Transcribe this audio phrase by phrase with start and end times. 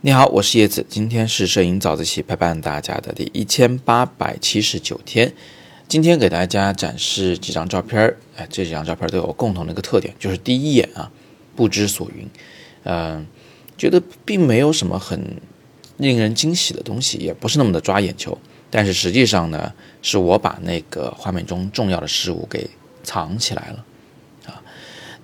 [0.00, 5.32] 你好，我是叶子，今天是摄影早自习陪伴大家的第一千八百七十九天。
[5.88, 11.10] 今天给大家展示几张照片儿，哎，这几张照片都有共同的一个特点，就是第一眼啊
[11.56, 12.28] 不知所云，
[12.82, 13.26] 嗯，
[13.78, 15.40] 觉得并没有什么很
[15.96, 18.36] 令人惊喜的东西，也不是那么的抓眼球，
[18.70, 22.68] 但是实际上呢，是我把那个画面中重要的事物给
[23.02, 23.82] 藏起来了。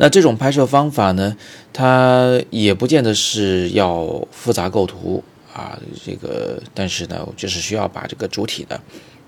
[0.02, 1.36] 那这种拍摄方法呢，
[1.74, 8.80] 它也不见得是要复杂构图啊，这个，但是呢，就是需要把这个主体的，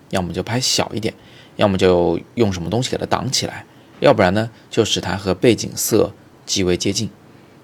[0.09, 1.13] 要么就拍小一点，
[1.57, 3.67] 要么就用什么东西给它挡起来，
[4.01, 6.11] 要不然呢，就使它和背景色
[6.47, 7.11] 极为接近。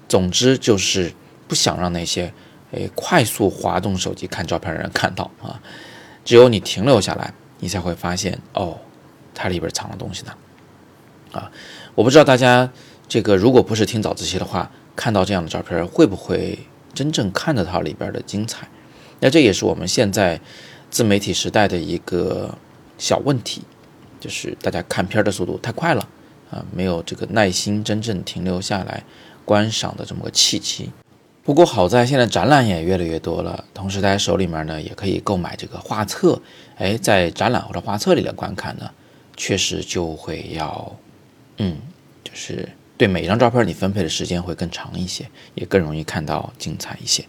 [0.07, 1.11] 总之就是
[1.47, 2.31] 不想让那些
[2.73, 5.59] 诶快速滑动手机看照片的人看到啊，
[6.23, 8.77] 只有你停留下来，你才会发现哦，
[9.33, 10.33] 它里边藏了东西呢。
[11.31, 11.51] 啊，
[11.95, 12.71] 我不知道大家。
[13.09, 16.59] 这个如果不是听早自习的话，看到这样的照片会不会
[16.93, 18.67] 真正看得到里边的精彩？
[19.19, 20.39] 那这也是我们现在
[20.91, 22.55] 自媒体时代的一个
[22.99, 23.63] 小问题，
[24.19, 26.07] 就是大家看片的速度太快了
[26.51, 29.03] 啊，没有这个耐心真正停留下来
[29.43, 30.91] 观赏的这么个契机。
[31.43, 36.39] 不过好在现在展览也越来越多了，同时大家手里面呢也可以购买这个画册，
[36.77, 38.91] 哎，在展览或者画册里的观看呢，
[39.35, 40.95] 确实就会要，
[41.57, 41.77] 嗯，
[42.23, 42.69] 就是。
[42.99, 47.23] 对每一张照片，你分配的时间会更长一些，也更容易看到精彩一些。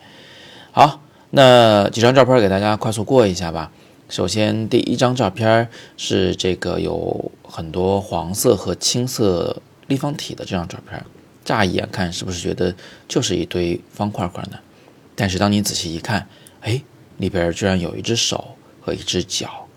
[0.73, 3.71] 好，那几张照片给大家快速过一下吧。
[4.09, 11.01] 首先，第一张照片是这个有很多黄色和青色立方体的这张照片，
[11.45, 12.75] 乍一眼看是不是觉得
[13.07, 14.59] 就是一堆方块块呢？
[15.15, 16.27] 但是当你仔细一看，
[16.63, 16.83] 哎，
[17.19, 19.69] 里边居然有一只手和一只脚，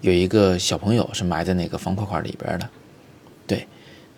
[0.00, 2.70] 有一个小朋友是埋在那个方块块里边的。
[3.48, 3.66] 对，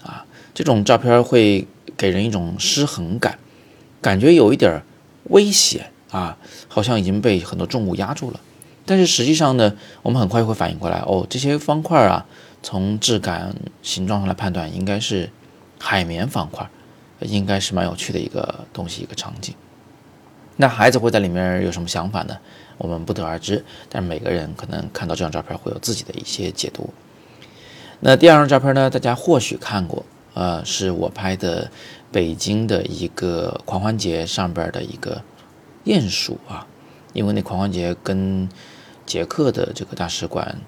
[0.03, 0.27] 啊。
[0.55, 3.39] 这种照片会给人一种失衡感，
[4.01, 4.83] 感觉有一点
[5.25, 6.37] 危险啊，
[6.69, 8.41] 好像已经被很多重物压住了。
[8.85, 12.27] 但是实际上呢，我们很快会反应过来，哦，这些方块啊，
[12.63, 15.31] 从质感、形状上来判断，应该是
[15.79, 16.69] 海绵方块，
[17.21, 19.55] 应该是蛮有趣的一个东西，一个场景。
[20.57, 22.37] 那孩子会在里面有什么想法呢？
[22.77, 23.65] 我们不得而知。
[23.89, 26.93] 但是每个人可能看到这张照片会有自己的一些解读。
[28.01, 30.05] 那第二张照片呢，大家或许看过。
[30.35, 31.71] 呃，是我拍的
[32.11, 35.23] 北京的一个狂欢节上边的一个
[35.85, 36.67] 鼹鼠啊，
[37.13, 38.49] 因为那狂欢节跟
[39.05, 40.59] 捷克的这个大使馆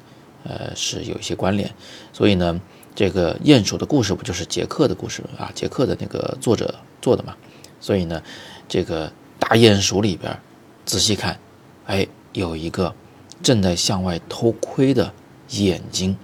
[0.44, 1.72] 呃是有一些关联，
[2.12, 2.60] 所以呢，
[2.94, 5.50] 这个鼹鼠的故事不就是捷克的故事啊？
[5.54, 7.34] 捷克的那个作者做的嘛，
[7.80, 8.22] 所以呢，
[8.68, 10.38] 这个大鼹鼠里边
[10.84, 11.38] 仔细看，
[11.86, 12.94] 哎，有一个
[13.42, 15.12] 正在向外偷窥的
[15.50, 16.16] 眼睛。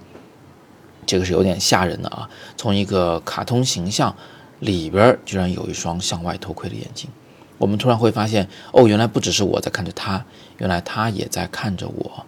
[1.05, 2.29] 这个是有点吓人的啊！
[2.57, 4.15] 从一个卡通形象
[4.59, 7.09] 里边，居然有一双向外偷窥的眼睛。
[7.57, 10.25] 我们突然会发现，哦，原来不只是我在看着他，
[10.57, 12.25] 原来他也在看着我。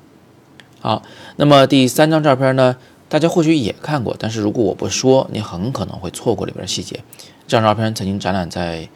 [0.79, 1.01] 好，
[1.37, 2.75] 那么第三张照片呢？
[3.09, 7.03] 大家或许也看过，但是如果我不说，你很可能会错过里边的细节。
[7.47, 8.89] 这张照片曾经展览在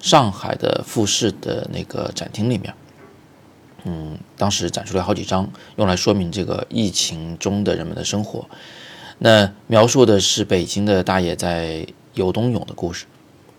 [0.00, 2.74] 上海的富士的那个展厅里面。
[3.84, 8.46] 嗯，当时展出了好几张，用来说明这个疫情中的人们的生活。
[9.22, 13.04] 那描述的是北京的大爷在游冬泳的故事，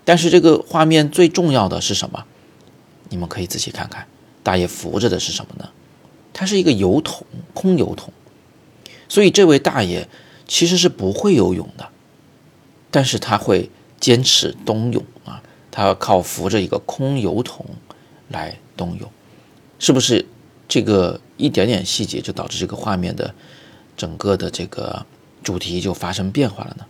[0.04, 2.24] 但是这个画面最重要的是什么？
[3.10, 4.08] 你们可以仔细看看，
[4.42, 5.70] 大爷扶着的是什么呢？
[6.32, 7.24] 它是一个油桶，
[7.54, 8.12] 空油桶。
[9.08, 10.08] 所以这位大爷
[10.48, 11.88] 其实是不会游泳的，
[12.90, 15.40] 但是他会坚持冬泳啊，
[15.70, 17.64] 他靠扶着一个空油桶
[18.30, 19.08] 来冬泳，
[19.78, 20.26] 是不是？
[20.66, 23.32] 这个一点点细节就导致这个画面的
[23.96, 25.06] 整个的这个。
[25.42, 26.86] 主题就发生变化了呢。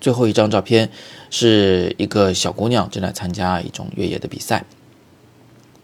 [0.00, 0.90] 最后一张照片
[1.30, 4.64] 是一个小姑娘正在参加一种越野的比赛。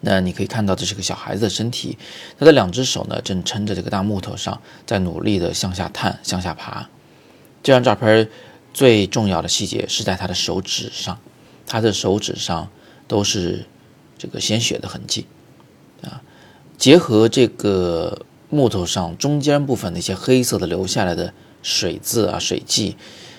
[0.01, 1.97] 那你可以看到，这是个小孩子的身体，
[2.39, 6.89] 他的两只手呢正撑着这个大木头上，在努力的向下探、向下爬。
[7.63, 8.29] 这张照片
[8.75, 11.19] 最重要的细节是在他的手指上，
[11.67, 12.69] 他的手指上
[13.07, 13.67] 都是
[14.19, 15.27] 这个鲜血的痕迹
[16.03, 16.23] 啊，
[16.77, 18.25] 结合这个。
[18.51, 22.97] 木头上中间部分那些黑色的留下来的水渍啊、水迹，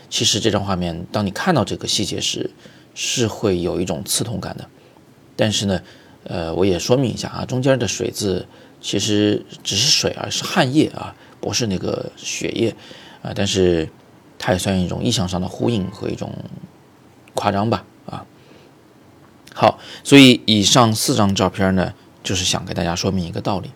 [0.09, 2.51] 其实这张画面，当你看到这个细节时，
[2.93, 4.67] 是会有一种刺痛感的。
[5.35, 5.81] 但是呢，
[6.25, 8.45] 呃，我也说明一下啊，中间的水渍
[8.81, 12.75] 其实只是水啊，是汗液啊，不是那个血液
[13.21, 13.31] 啊。
[13.33, 13.89] 但是
[14.37, 16.31] 它也算一种意象上的呼应和一种
[17.33, 18.25] 夸张吧啊。
[19.55, 23.71] 好，所以以上四张照片呢，就是想给大家说明一个道理。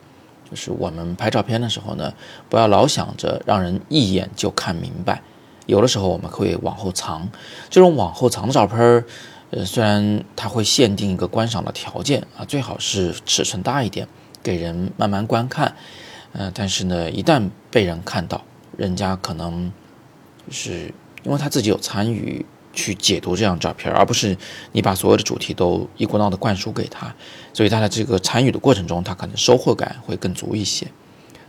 [0.53, 2.13] 就是我们拍照片的时候呢，
[2.47, 5.19] 不要老想着让人一眼就看明白，
[5.65, 7.27] 有的时候我们会往后藏。
[7.71, 9.03] 这种往后藏的照片儿，
[9.49, 14.07] 呃，虽然它会限定一个观赏的条件啊，最好是尺寸大一点，
[14.43, 15.75] 给人慢慢观看。
[16.33, 18.43] 嗯，但是呢，一旦被人看到，
[18.77, 19.73] 人家可能
[20.51, 24.35] 是因为他自己有参与去解读这张照片，而不是
[24.71, 27.15] 你把所有的主题都一股脑的灌输给他，
[27.53, 30.87] 所以他在这个参与的过程中，他可能收获感会更足一些。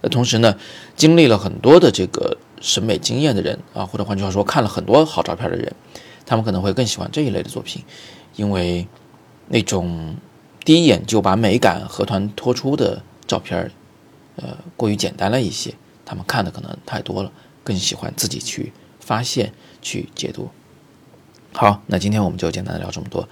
[0.02, 0.56] 呃，同时呢，
[0.94, 5.74] 经历了很多的这个审美经验的人啊，或者换句话说，看了很多好照片的人，
[6.26, 7.82] 他们可能会更喜欢这一类的作品，
[8.36, 8.86] 因为
[9.48, 10.16] 那种
[10.64, 13.70] 第一眼就把美感和团托出的照片。
[14.36, 15.72] 呃，过于简单了一些，
[16.04, 17.30] 他们看的可能太多了，
[17.62, 20.50] 更喜欢自己去发现、去解读。
[21.56, 23.28] 好，那今天我们就简单的聊这么多。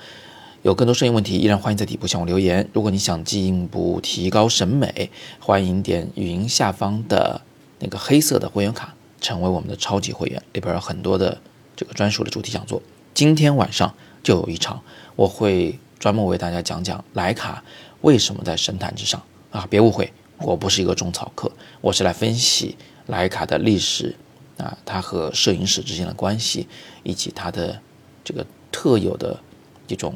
[0.63, 2.69] 有更多摄影问题，依然欢迎在底部向我留言。
[2.73, 5.11] 如果你想进一步提高审美，
[5.41, 7.41] 欢迎点语音下方的
[7.81, 11.37] 那个黑色的会员卡，成为我们的超级会员，里边有很多的
[11.75, 12.81] 这个专属的主题讲座。
[13.13, 13.93] 今天晚上
[14.23, 14.81] 就有一场，
[15.17, 17.65] 我会专门为大家讲讲徕卡
[18.03, 19.21] 为什么在神坛之上
[19.51, 19.67] 啊！
[19.69, 20.13] 别误会。
[20.39, 22.77] 我不是一个种草课，我是来分析
[23.09, 24.15] 徕卡的历史
[24.59, 26.69] 啊，它和摄影史之间的关系，
[27.03, 27.81] 以及它的
[28.25, 29.39] 这个特有的
[29.87, 30.15] 这种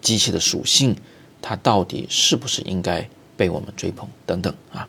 [0.00, 0.96] 机器的属性，
[1.40, 4.88] 它到底是不是应该被我们追捧等等啊？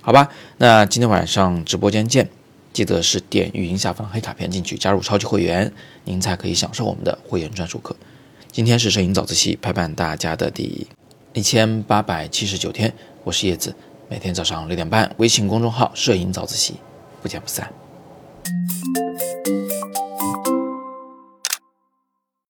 [0.00, 2.28] 好吧，那今天晚上直播间见，
[2.72, 5.72] 记得是点语音下方黑卡片进去加入超级会员，
[6.04, 7.94] 您才可以享受我们的会员专属课。
[8.50, 10.86] 今天是摄影早自习陪伴大家的第
[11.34, 12.92] 一千八百七十九天，
[13.24, 13.74] 我是叶子。
[14.08, 16.74] 每天早上六点半，微信公众号“摄影早自习”，
[17.22, 17.72] 不见不散。